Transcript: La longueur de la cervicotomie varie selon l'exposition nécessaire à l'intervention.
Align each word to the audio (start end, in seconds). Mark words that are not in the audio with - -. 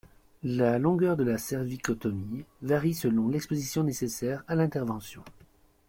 La 0.41 0.79
longueur 0.79 1.15
de 1.15 1.23
la 1.23 1.37
cervicotomie 1.37 2.43
varie 2.63 2.95
selon 2.95 3.27
l'exposition 3.29 3.83
nécessaire 3.83 4.43
à 4.47 4.55
l'intervention. 4.55 5.23